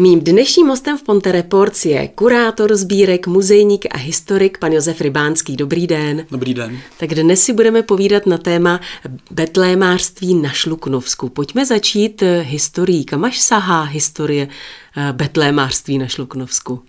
[0.00, 5.56] Mým dnešním hostem v Ponte Reports je kurátor sbírek, muzejník a historik pan Josef Rybánský.
[5.56, 6.26] Dobrý den.
[6.30, 6.78] Dobrý den.
[6.96, 8.80] Tak dnes si budeme povídat na téma
[9.30, 11.28] betlémářství na Šluknovsku.
[11.28, 13.04] Pojďme začít eh, historií.
[13.04, 14.48] Kam až sahá historie
[14.96, 16.82] eh, betlémářství na Šluknovsku?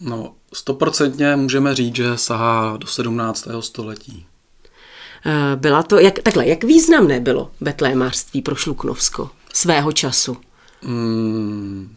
[0.00, 3.48] No, stoprocentně můžeme říct, že sahá do 17.
[3.60, 4.26] století.
[5.26, 10.36] Eh, byla to, jak, takhle, jak významné bylo betlémářství pro Šluknovsko svého času?
[10.82, 11.96] Hmm,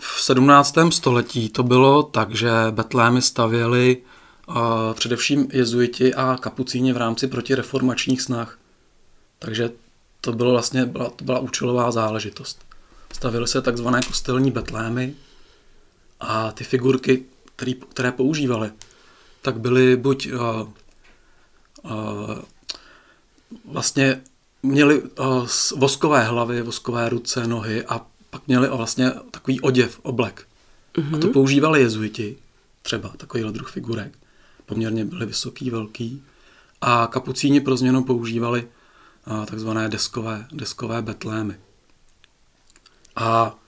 [0.00, 0.74] v 17.
[0.90, 4.02] století to bylo tak, že Betlémy stavěli
[4.48, 4.56] uh,
[4.94, 8.58] především jezuiti a kapucíni v rámci protireformačních snah.
[9.38, 9.70] Takže
[10.20, 12.64] to bylo vlastně byla, to byla účelová záležitost.
[13.12, 15.14] Stavily se takzvané kostelní Betlémy
[16.20, 17.24] a ty figurky,
[17.56, 18.70] který, které používali,
[19.42, 20.40] tak byly buď uh,
[21.82, 22.38] uh,
[23.64, 24.20] vlastně
[24.62, 30.48] měli uh, voskové hlavy, voskové ruce, nohy a pak měli vlastně takový oděv, oblek.
[30.94, 31.16] Mm-hmm.
[31.16, 31.32] A to mhm.
[31.32, 32.36] používali jezuiti,
[32.82, 34.18] třeba takovýhle druh figurek.
[34.66, 36.22] Poměrně byli vysoký, velký.
[36.80, 38.68] A kapucíni pro změnu používali
[39.24, 41.56] a, takzvané deskové, deskové betlémy.
[43.16, 43.58] A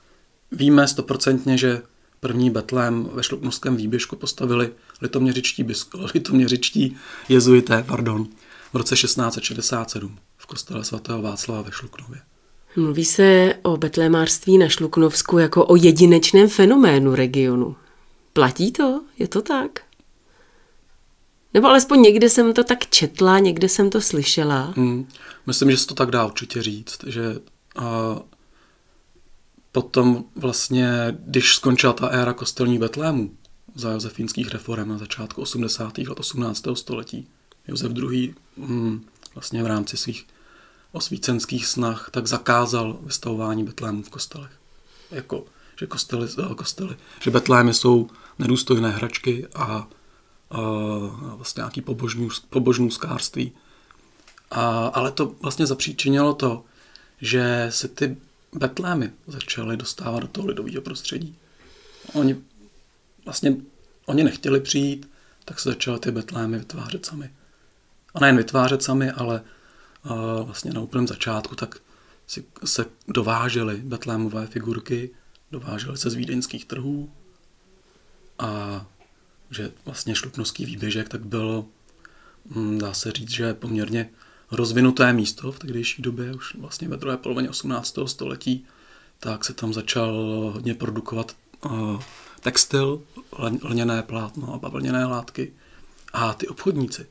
[0.52, 1.82] víme stoprocentně, že
[2.20, 5.66] první betlém ve Šluknovském výběžku postavili litoměřičtí,
[6.14, 6.96] litoměřičtí
[7.28, 8.28] jezuité pardon,
[8.72, 12.20] v roce 1667 v kostele svatého Václava ve Šluknově.
[12.76, 17.76] Mluví se o betlémářství na Šluknovsku jako o jedinečném fenoménu regionu.
[18.32, 19.02] Platí to?
[19.18, 19.80] Je to tak?
[21.54, 24.74] Nebo alespoň někde jsem to tak četla, někde jsem to slyšela.
[24.76, 25.08] Hmm.
[25.46, 27.22] Myslím, že se to tak dá určitě říct, že
[27.76, 28.16] a
[29.72, 33.30] potom vlastně, když skončila ta éra kostelní Betlému
[33.74, 35.98] za josefínských reform na začátku 80.
[35.98, 36.64] let 18.
[36.74, 37.26] století,
[37.68, 38.34] Josef II.
[38.58, 39.04] Hmm,
[39.34, 40.26] vlastně v rámci svých
[40.92, 44.50] osvícenských snah, tak zakázal vystavování betlémů v kostelech.
[45.10, 45.44] Jako,
[45.78, 49.88] že kostely, eh, kostely, že betlémy jsou nedůstojné hračky a, a
[51.36, 53.52] vlastně nějaký pobožný, pobožný skárství.
[54.50, 56.64] A, ale to vlastně zapříčinilo to,
[57.20, 58.16] že se ty
[58.52, 61.36] betlémy začaly dostávat do toho lidového prostředí.
[62.12, 62.36] Oni
[63.24, 63.56] vlastně
[64.06, 65.10] oni nechtěli přijít,
[65.44, 67.30] tak se začaly ty betlémy vytvářet sami.
[68.14, 69.42] A nejen vytvářet sami, ale
[70.44, 71.78] vlastně na úplném začátku, tak
[72.26, 75.10] si, se dovážely betlémové figurky,
[75.50, 77.10] dovážely se z vídeňských trhů
[78.38, 78.86] a
[79.50, 81.64] že vlastně šluknovský výběžek tak byl,
[82.54, 84.10] hm, dá se říct, že poměrně
[84.50, 87.98] rozvinuté místo v tehdejší době, už vlastně ve druhé polovině 18.
[88.06, 88.66] století,
[89.18, 90.12] tak se tam začal
[90.54, 92.02] hodně produkovat uh,
[92.40, 93.02] textil,
[93.62, 95.52] lněné plátno a bavlněné látky.
[96.12, 97.06] A ty obchodníci,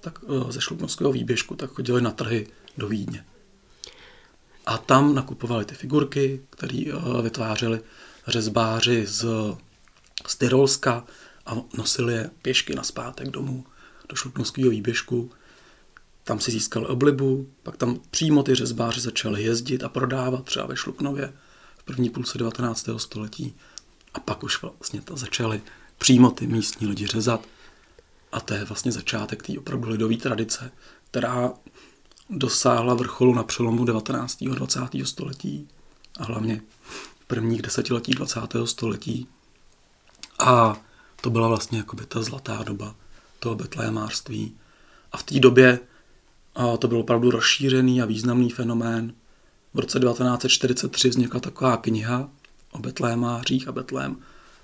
[0.00, 2.46] tak eh, ze šluknovského výběžku, tak chodili na trhy
[2.78, 3.24] do Vídně.
[4.66, 7.80] A tam nakupovali ty figurky, které eh, vytvářeli
[8.26, 9.26] řezbáři z,
[10.26, 11.04] z Tyrolska
[11.46, 13.64] a nosili je pěšky na zpátek domů
[14.08, 15.30] do šluknovského výběžku.
[16.24, 20.76] Tam si získali oblibu, pak tam přímo ty řezbáři začali jezdit a prodávat třeba ve
[20.76, 21.32] Šluknově
[21.78, 22.88] v první půlce 19.
[22.96, 23.54] století.
[24.14, 25.62] A pak už vlastně to začali
[25.98, 27.46] přímo ty místní lidi řezat
[28.32, 30.70] a to je vlastně začátek té opravdu lidové tradice,
[31.10, 31.52] která
[32.30, 34.42] dosáhla vrcholu na přelomu 19.
[34.42, 34.80] a 20.
[35.04, 35.68] století
[36.18, 36.60] a hlavně
[37.26, 38.40] prvních desetiletí 20.
[38.64, 39.26] století.
[40.38, 40.76] A
[41.20, 42.94] to byla vlastně jakoby ta zlatá doba
[43.38, 44.56] toho betlémářství.
[45.12, 45.80] A v té době
[46.58, 49.14] a to byl opravdu rozšířený a významný fenomén.
[49.74, 52.28] V roce 1943 vznikla taková kniha
[52.72, 54.16] o betlémářích a betlém,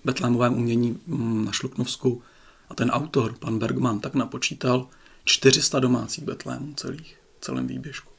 [0.05, 2.23] betlémovém umění mm, na Šluknovsku,
[2.69, 4.89] a ten autor, pan Bergman, tak napočítal
[5.25, 8.11] 400 domácích betlémů celých, celém výběžku.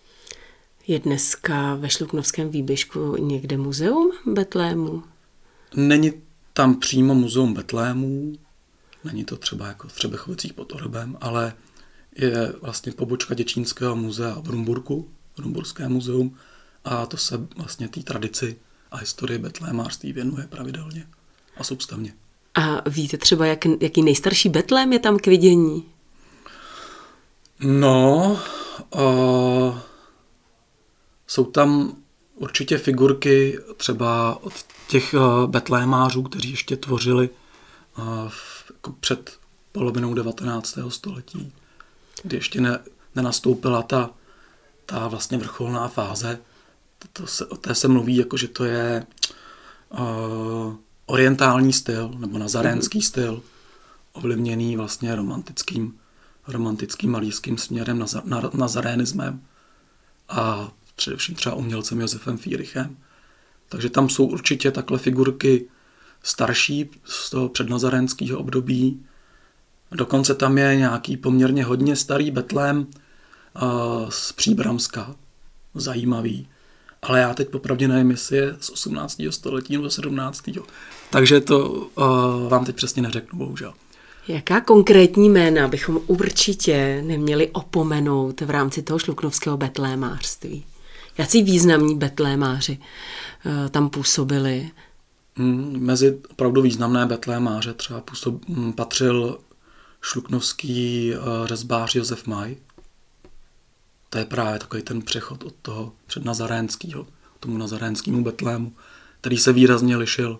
[0.88, 5.04] Je dneska ve Šluknovském výběžku někde muzeum betlémů?
[5.76, 6.14] Není
[6.54, 8.34] tam přímo muzeum betlémů,
[9.04, 11.54] není to třeba jako v Třebechovicích pod Orbem, ale
[12.18, 16.38] je vlastně pobočka Děčínského muzea v Rumburku, Rumburské muzeum,
[16.86, 18.60] a to se vlastně té tradici
[18.92, 21.08] a historii betlémářství věnuje pravidelně
[21.58, 22.14] a soustavně.
[22.56, 25.86] A víte třeba, jak, jaký nejstarší Betlém je tam k vidění?
[27.60, 28.40] No,
[28.90, 29.78] uh,
[31.28, 31.96] jsou tam
[32.36, 34.54] určitě figurky třeba od
[34.88, 37.30] těch uh, betlémářů, kteří ještě tvořili
[37.98, 39.38] uh, v, jako před
[39.72, 40.78] polovinou 19.
[40.90, 41.54] století,
[42.24, 42.80] kdy ještě ne,
[43.16, 44.10] nenastoupila ta,
[44.86, 46.40] ta vlastně vrcholná fáze.
[47.14, 49.06] To se, o té se mluví jako, že to je
[49.90, 50.76] uh,
[51.06, 53.08] orientální styl nebo nazarénský mm-hmm.
[53.08, 53.42] styl,
[54.14, 55.96] ovlivněný vlastně romantickým,
[56.48, 59.42] romantickým malířským směrem, na, nazarénismem
[60.30, 62.98] a především třeba umělcem Josefem Fírichem,
[63.70, 65.70] Takže tam jsou určitě takhle figurky
[66.24, 69.06] starší z toho přednazarenského období.
[69.92, 75.16] Dokonce tam je nějaký poměrně hodně starý Betlém uh, z Příbramska,
[75.74, 76.48] zajímavý.
[77.06, 79.22] Ale já teď popravdě nevím, jestli je z 18.
[79.30, 80.44] století nebo 17.
[81.10, 83.74] Takže to uh, vám teď přesně neřeknu, bohužel.
[84.28, 90.66] Jaká konkrétní jména bychom určitě neměli opomenout v rámci toho šluknovského betlémářství?
[91.18, 92.78] Jací významní betlémáři
[93.46, 94.72] uh, tam působili?
[95.38, 99.40] Mm, mezi opravdu významné betlémáře třeba působ, mm, patřil
[100.02, 102.56] šluknovský uh, řezbář Josef Maj.
[104.16, 107.08] To je právě takový ten přechod od toho přednazarénského
[107.40, 108.74] tomu nazarénskému betlému,
[109.22, 110.40] který se výrazně lišil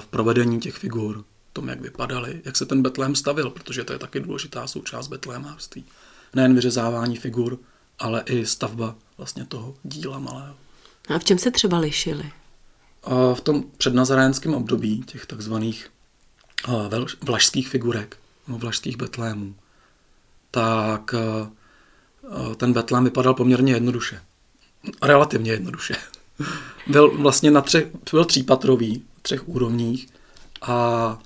[0.00, 3.98] v provedení těch figur, tom, jak vypadaly, jak se ten betlém stavil, protože to je
[3.98, 5.84] taky důležitá součást betlémářství.
[6.34, 7.58] Nejen vyřezávání figur,
[7.98, 10.54] ale i stavba vlastně toho díla malého.
[11.08, 12.32] A v čem se třeba lišili?
[13.34, 15.90] v tom přednazarénském období těch takzvaných
[17.22, 18.16] vlašských figurek,
[18.46, 19.54] nebo vlašských betlémů,
[20.50, 21.14] tak
[22.56, 24.20] ten betlém vypadal poměrně jednoduše.
[25.02, 25.94] Relativně jednoduše.
[26.86, 30.08] Byl vlastně na třech, byl třípatrový, třech úrovních
[30.62, 31.18] a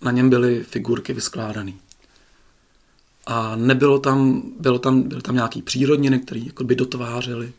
[0.00, 1.72] na něm byly figurky vyskládané.
[3.26, 7.52] A nebylo tam, bylo tam, byly tam nějaký přírodniny, které jako by dotvářely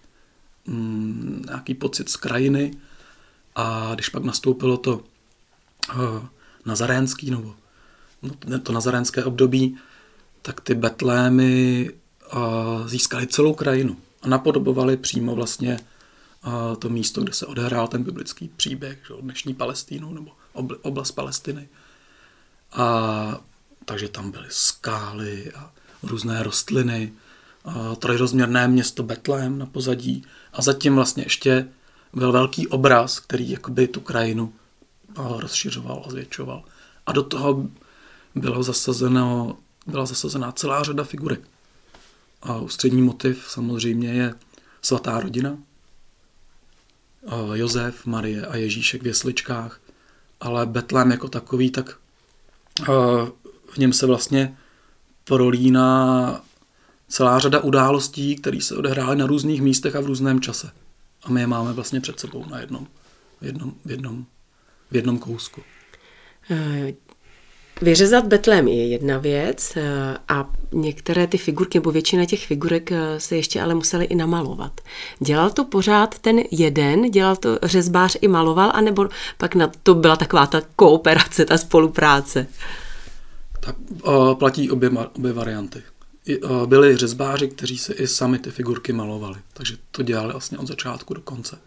[0.67, 2.73] mm, nějaký pocit z krajiny,
[3.55, 6.25] a když pak nastoupilo to uh,
[6.65, 7.55] nazarénský, nebo
[8.21, 9.77] no, to nazarénské období,
[10.41, 11.89] tak ty betlémy
[12.35, 15.79] uh, získaly celou krajinu a napodobovali přímo vlastně
[16.79, 20.31] to místo, kde se odehrál ten biblický příběh, že, dnešní Palestínu nebo
[20.81, 21.69] oblast Palestiny.
[22.73, 23.41] A
[23.85, 25.71] takže tam byly skály a
[26.03, 27.13] různé rostliny,
[27.65, 31.67] a trojrozměrné město Betlém na pozadí a zatím vlastně ještě
[32.13, 34.53] byl velký obraz, který jakoby tu krajinu
[35.17, 36.63] rozšiřoval a zvětšoval.
[37.05, 37.67] A do toho
[38.35, 39.57] bylo zasazeno,
[39.87, 41.41] byla zasazená celá řada figurek.
[42.43, 44.33] A ústřední motiv samozřejmě je
[44.81, 45.57] svatá rodina,
[47.53, 49.81] Josef, Marie a Ježíšek v jesličkách,
[50.39, 51.97] ale Betlém jako takový, tak
[53.73, 54.57] v něm se vlastně
[55.23, 56.41] prolíná
[57.07, 60.71] celá řada událostí, které se odehrály na různých místech a v různém čase.
[61.23, 62.87] A my je máme vlastně před sebou na jednom,
[63.41, 64.25] v jednom, v jednom,
[64.91, 65.61] v jednom kousku.
[67.81, 72.91] Eh, vyřezat betlém je jedna věc eh, a některé ty figurky, nebo většina těch figurek
[72.91, 74.81] eh, se ještě ale museli i namalovat.
[75.19, 80.15] Dělal to pořád ten jeden, dělal to řezbář i maloval, anebo pak na to byla
[80.15, 82.47] taková ta kooperace, ta spolupráce?
[83.59, 85.83] Tak uh, platí obě, obě varianty
[86.65, 91.13] byli řezbáři, kteří si i sami ty figurky malovali, takže to dělali vlastně od začátku
[91.13, 91.59] do konce.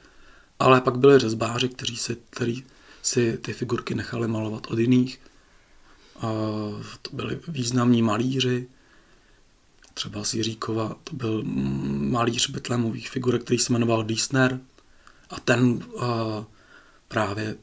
[0.59, 2.65] Ale pak byli řezbáři, kteří si, který
[3.03, 5.21] si ty figurky nechali malovat od jiných.
[7.03, 8.69] To byli významní malíři,
[9.95, 11.43] třeba z Jiříkova, to byl
[12.11, 14.61] malíř betlémových figurek, který se jmenoval Diesner
[15.31, 15.85] a ten
[17.09, 17.57] právě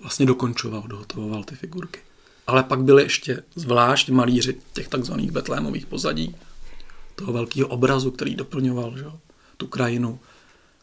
[0.00, 2.00] vlastně dokončoval, dohotovoval ty figurky.
[2.46, 6.36] Ale pak byly ještě zvlášť malíři těch takzvaných betlémových pozadí,
[7.14, 9.04] toho velkého obrazu, který doplňoval že,
[9.56, 10.18] tu krajinu.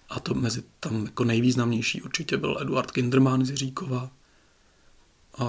[0.10, 4.10] A to mezi tam jako nejvýznamnější určitě byl Eduard Kinderman z Jiříkova.
[5.38, 5.46] A,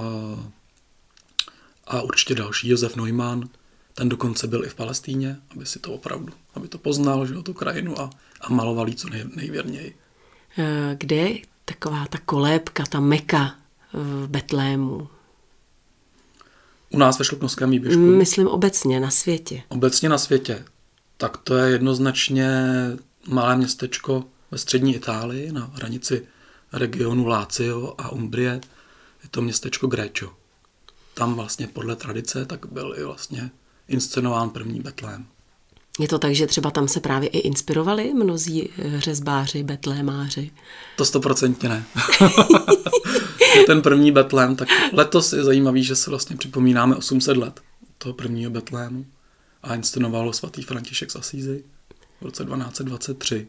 [1.86, 3.48] a určitě další Josef Neumann.
[3.94, 7.54] Ten dokonce byl i v Palestíně, aby si to opravdu, aby to poznal, že tu
[7.54, 8.10] krajinu a,
[8.40, 9.96] a maloval jí co nej, nejvěrněji.
[10.58, 13.54] Eh, kde je taková ta kolébka, ta meka
[13.92, 15.08] v Betlému?
[16.90, 18.00] U nás ve Šluknovském výběžku?
[18.00, 19.62] Myslím obecně na světě.
[19.68, 20.64] Obecně na světě.
[21.16, 22.50] Tak to je jednoznačně
[23.28, 26.26] malé městečko ve střední Itálii na hranici
[26.72, 28.60] regionu Lazio a Umbrie.
[29.22, 30.32] Je to městečko Gréčo.
[31.14, 33.50] Tam vlastně podle tradice tak byl i vlastně
[33.88, 35.26] inscenován první Betlém.
[35.98, 40.50] Je to tak, že třeba tam se právě i inspirovali mnozí řezbáři, betlémáři?
[40.96, 41.84] To stoprocentně ne.
[43.66, 47.60] ten první Betlém, tak letos je zajímavý, že se vlastně připomínáme 800 let
[47.98, 49.06] toho prvního Betlému
[49.62, 51.64] a inscenovalo svatý František z Asízy
[52.20, 53.48] v roce 1223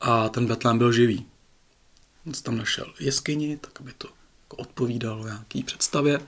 [0.00, 1.26] a ten Betlém byl živý.
[2.26, 4.08] On se tam našel jeskyni, tak aby to
[4.44, 6.20] jako odpovídalo nějaký představě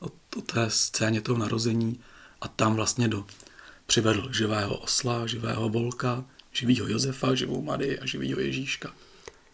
[0.00, 0.08] o,
[0.42, 2.00] té scéně toho narození
[2.40, 3.26] a tam vlastně do
[3.86, 8.94] přivedl živého osla, živého volka, živýho Josefa, živou Marii a živýho Ježíška.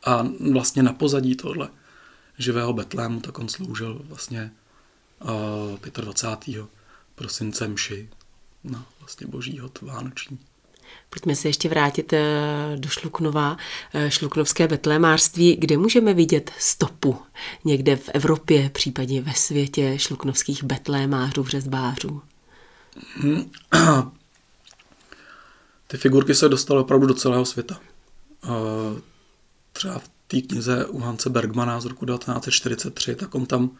[0.04, 1.68] A vlastně na pozadí tohle
[2.38, 4.52] živého Betlému, tak on sloužil vlastně
[5.74, 6.64] uh, 25.
[7.14, 8.08] prosince mši
[8.64, 10.38] na vlastně božího vánoční.
[11.10, 12.22] Pojďme se ještě vrátit eh,
[12.76, 13.56] do Šluknova,
[13.94, 17.16] eh, šluknovské betlémářství, kde můžeme vidět stopu
[17.64, 22.22] někde v Evropě, případně ve světě šluknovských betlémářů, řezbářů.
[25.86, 27.80] Ty figurky se dostaly opravdu do celého světa.
[29.72, 33.70] Třeba v té knize u Hance Bergmana z roku 1943, tak on tam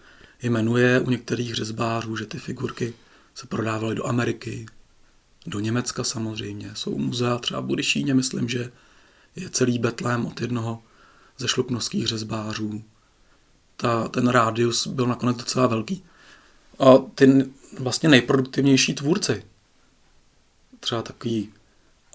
[0.43, 2.95] jmenuje u některých řezbářů, že ty figurky
[3.35, 4.67] se prodávaly do Ameriky,
[5.47, 6.71] do Německa samozřejmě.
[6.75, 8.73] Jsou muzea třeba v Budyšíně, myslím, že
[9.37, 10.83] je celý Betlém od jednoho
[11.39, 12.83] ze šluknovských řezbářů.
[13.77, 16.05] Ta, ten rádius byl nakonec docela velký.
[16.79, 19.45] A ty vlastně nejproduktivnější tvůrci,
[20.81, 21.53] třeba takový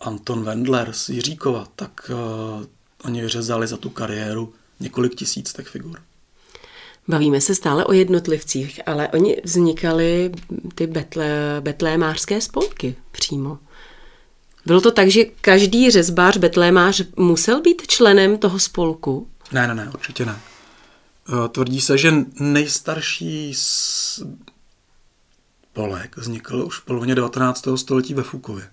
[0.01, 2.65] Anton Wendler z Jiříkova, tak uh,
[3.03, 6.01] oni řezali za tu kariéru několik tisíc těch figur.
[7.07, 10.31] Bavíme se stále o jednotlivcích, ale oni vznikali
[10.75, 13.57] ty betle, betlémářské spolky přímo.
[14.65, 19.27] Bylo to tak, že každý řezbář, betlémář musel být členem toho spolku?
[19.51, 20.39] Ne, ne, ne, určitě ne.
[21.29, 23.53] Eh, tvrdí se, že nejstarší
[25.71, 27.77] spolek vznikl už v polovině 19.
[27.77, 28.69] století ve Fukově.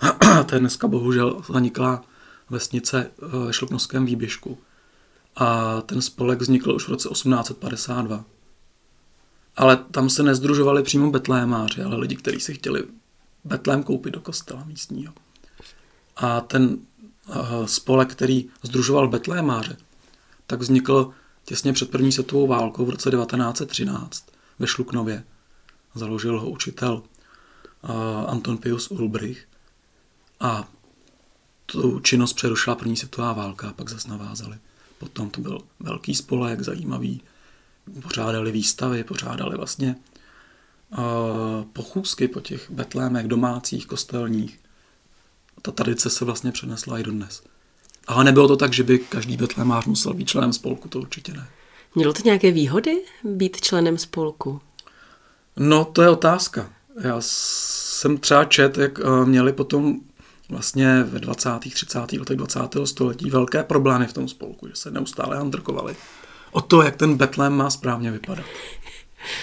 [0.46, 2.04] to je dneska bohužel zaniklá
[2.50, 4.58] vesnice ve eh, Šluknovském výběžku.
[5.36, 8.24] A ten spolek vznikl už v roce 1852.
[9.56, 12.84] Ale tam se nezdružovali přímo betlémáři, ale lidi, kteří si chtěli
[13.44, 15.14] betlém koupit do kostela místního.
[16.16, 16.78] A ten
[17.28, 19.76] uh, spolek, který združoval betlémáře,
[20.46, 21.10] tak vznikl
[21.44, 24.24] těsně před první světovou válkou v roce 1913
[24.58, 25.24] ve Šluknově.
[25.94, 27.02] Založil ho učitel
[27.82, 27.90] uh,
[28.26, 29.48] Anton Pius Ulbrich
[30.40, 30.68] a
[31.66, 34.58] tu činnost přerušila první světová válka a pak zase navázali.
[35.00, 37.20] Potom to byl velký spolek, zajímavý.
[38.02, 39.96] Pořádali výstavy, pořádali vlastně
[40.98, 40.98] uh,
[41.72, 44.60] pochůzky po těch betlémech domácích, kostelních.
[45.62, 47.42] Ta tradice se vlastně přenesla i dodnes.
[48.06, 51.48] Ale nebylo to tak, že by každý betlémář musel být členem spolku, to určitě ne.
[51.94, 54.60] Mělo to nějaké výhody být členem spolku?
[55.56, 56.72] No, to je otázka.
[57.00, 60.00] Já jsem třeba čet, jak měli potom
[60.50, 61.50] vlastně ve 20.
[61.58, 62.12] 30.
[62.12, 62.60] letech 20.
[62.84, 65.96] století velké problémy v tom spolku, že se neustále handrkovali
[66.50, 68.46] o to, jak ten Betlém má správně vypadat.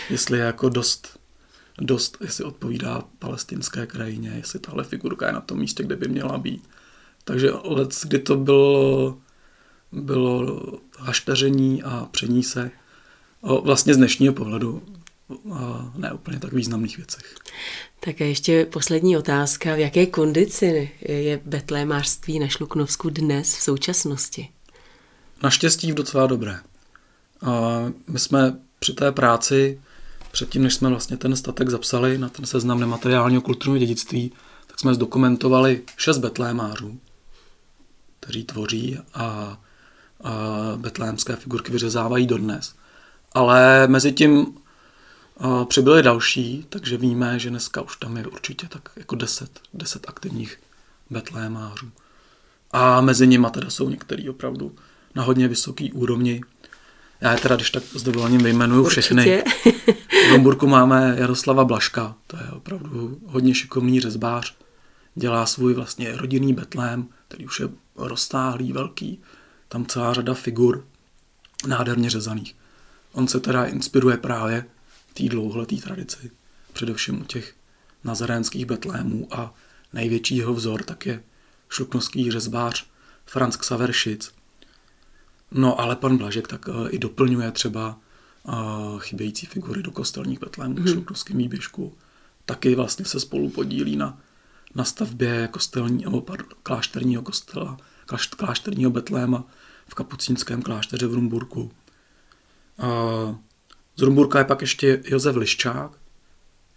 [0.09, 1.19] Jestli je jako dost,
[1.81, 6.37] dost, jestli odpovídá palestinské krajině, jestli tahle figurka je na tom místě, kde by měla
[6.37, 6.69] být.
[7.23, 9.17] Takže let, kdy to bylo,
[9.91, 10.61] bylo
[10.99, 12.71] haštaření a pření se
[13.41, 14.96] o, vlastně z dnešního pohledu
[15.95, 17.35] ne úplně tak významných věcech.
[17.99, 19.75] Tak a ještě poslední otázka.
[19.75, 24.49] V jaké kondici je betlémářství na Šluknovsku dnes v současnosti?
[25.43, 26.59] Naštěstí v docela dobré.
[27.41, 29.81] A my jsme při té práci,
[30.31, 34.31] předtím, než jsme vlastně ten statek zapsali na ten seznam nemateriálního kulturního dědictví,
[34.67, 36.99] tak jsme zdokumentovali šest betlémářů,
[38.19, 39.57] kteří tvoří a, a
[40.75, 42.75] betlémské figurky vyřezávají dodnes.
[43.33, 44.57] Ale mezi tím
[45.65, 50.59] Přibyly další, takže víme, že dneska už tam je určitě tak jako 10, 10 aktivních
[51.09, 51.91] betlémářů.
[52.71, 54.75] A mezi nimi teda jsou některý opravdu
[55.15, 56.41] na hodně vysoký úrovni.
[57.21, 59.43] Já je teda, když tak s dovolením vyjmenuju všechny.
[60.27, 64.55] v Romburku máme Jaroslava Blaška, to je opravdu hodně šikovný řezbář.
[65.15, 69.21] Dělá svůj vlastně rodinný betlém, který už je roztáhlý, velký.
[69.67, 70.85] Tam celá řada figur
[71.67, 72.55] nádherně řezaných.
[73.13, 74.65] On se teda inspiruje právě
[75.17, 76.31] té dlouholeté tradici,
[76.73, 77.55] především u těch
[78.03, 79.53] nazarénských betlémů a
[79.93, 81.23] největší jeho vzor tak je
[81.69, 82.87] šluknovský řezbář
[83.25, 84.31] Franz Xaveršic.
[85.51, 87.99] No ale pan Blažek tak uh, i doplňuje třeba
[88.43, 90.83] uh, chybějící figury do kostelních betlémů mm.
[90.83, 91.97] v šluknovském výběžku.
[92.45, 94.21] Taky vlastně se spolu podílí na,
[94.75, 99.43] na stavbě kostelní, nebo pardon, klášterního kostela, kláš, klášterního betléma
[99.87, 101.71] v kapucínském klášteře v Rumburku.
[102.79, 103.35] Uh,
[103.97, 105.91] z Rumburka je pak ještě Josef Liščák.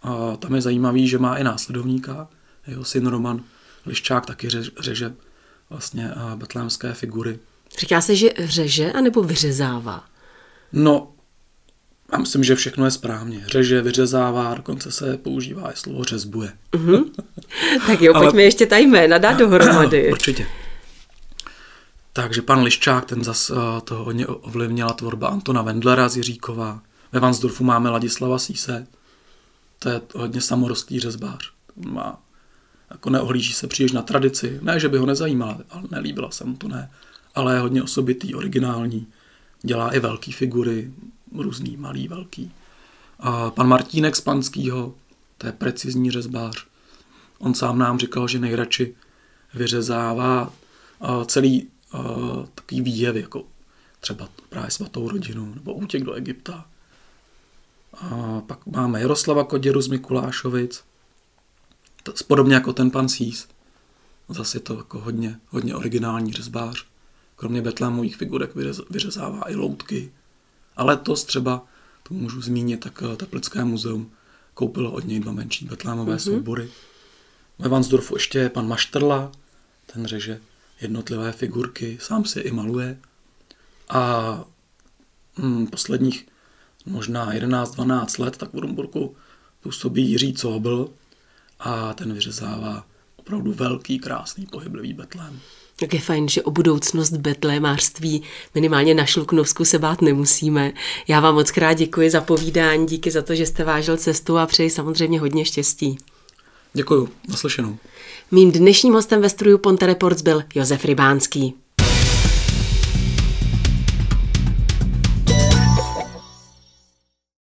[0.01, 2.27] A tam je zajímavý, že má i následovníka.
[2.67, 3.43] Jeho syn Roman
[3.85, 4.49] Liščák taky
[4.79, 5.13] řeže
[5.69, 7.39] vlastně betlémské figury.
[7.79, 10.03] Říká se, že řeže anebo vyřezává?
[10.73, 11.11] No,
[12.11, 13.43] já myslím, že všechno je správně.
[13.47, 16.53] Řeže, vyřezává, dokonce se používá i slovo řezbuje.
[16.71, 17.11] Mm-hmm.
[17.87, 18.43] tak jo, pojďme Ale...
[18.43, 20.09] ještě ta jména dát dohromady.
[20.11, 20.47] Určitě.
[22.13, 23.51] Takže pan Liščák, ten zas
[23.83, 26.81] to hodně ovlivnila tvorba Antona Wendlera z Jiříkova.
[27.11, 28.87] Ve Vansdorfu máme Ladislava Síse,
[29.79, 31.51] to je hodně samorostlý řezbář.
[31.75, 32.21] Má,
[32.89, 34.59] jako neohlíží se příliš na tradici.
[34.61, 36.91] Ne, že by ho nezajímala, ale nelíbila se mu to, ne.
[37.35, 39.07] Ale je hodně osobitý, originální.
[39.61, 40.91] Dělá i velké figury,
[41.35, 42.51] různý, malý, velký.
[43.19, 44.95] A pan Martínek z Panskýho,
[45.37, 46.65] to je precizní řezbář.
[47.39, 48.95] On sám nám říkal, že nejradši
[49.53, 50.53] vyřezává
[50.99, 53.43] uh, celý uh, takový výjev, jako
[53.99, 56.65] třeba právě svatou rodinu nebo útěk do Egypta.
[57.93, 60.83] A pak máme Jaroslava Koděru z Mikulášovic,
[62.03, 63.47] to, podobně jako ten pan Sís.
[64.29, 66.85] Zase je to jako hodně, hodně originální řezbář.
[67.35, 68.51] Kromě betlémových figurek
[68.89, 70.11] vyřezává i loutky.
[70.77, 71.65] A letos třeba,
[72.03, 74.11] to můžu zmínit, tak eh, Teplické muzeum
[74.53, 76.33] koupilo od něj dva menší betlémové mm-hmm.
[76.33, 76.69] soubory.
[77.59, 79.31] Ve Vansdorfu ještě je pan Maštrla,
[79.93, 80.39] ten řeže
[80.81, 82.99] jednotlivé figurky, sám si je i maluje.
[83.89, 84.45] A
[85.37, 86.27] hm, posledních
[86.85, 89.15] možná 11-12 let, tak v Rumburku
[89.63, 90.89] působí Jiří Cobl
[91.59, 92.85] a ten vyřezává
[93.15, 95.39] opravdu velký, krásný, pohyblivý betlém.
[95.79, 98.21] Tak je fajn, že o budoucnost betlémářství
[98.55, 100.73] minimálně na Šluknovsku se bát nemusíme.
[101.07, 104.45] Já vám moc krát děkuji za povídání, díky za to, že jste vážil cestu a
[104.45, 105.97] přeji samozřejmě hodně štěstí.
[106.73, 107.77] Děkuji, naslyšenou.
[108.31, 111.53] Mým dnešním hostem ve studiu Ponte Reports byl Josef Rybánský.